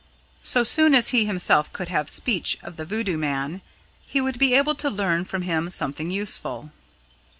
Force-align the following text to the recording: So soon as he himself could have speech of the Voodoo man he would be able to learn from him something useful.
So 0.41 0.63
soon 0.63 0.95
as 0.95 1.09
he 1.09 1.25
himself 1.25 1.71
could 1.73 1.89
have 1.89 2.09
speech 2.09 2.57
of 2.63 2.75
the 2.75 2.85
Voodoo 2.85 3.17
man 3.19 3.61
he 4.07 4.19
would 4.19 4.39
be 4.39 4.55
able 4.55 4.73
to 4.73 4.89
learn 4.89 5.25
from 5.25 5.43
him 5.43 5.69
something 5.69 6.09
useful. 6.09 6.71